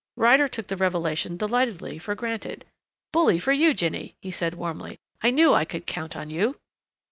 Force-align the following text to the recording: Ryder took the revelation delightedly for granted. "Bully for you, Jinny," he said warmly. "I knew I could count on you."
Ryder 0.17 0.47
took 0.47 0.65
the 0.65 0.75
revelation 0.77 1.37
delightedly 1.37 1.99
for 1.99 2.15
granted. 2.15 2.65
"Bully 3.13 3.37
for 3.37 3.51
you, 3.53 3.75
Jinny," 3.75 4.15
he 4.19 4.31
said 4.31 4.55
warmly. 4.55 4.97
"I 5.21 5.29
knew 5.29 5.53
I 5.53 5.63
could 5.63 5.85
count 5.85 6.15
on 6.15 6.31
you." 6.31 6.59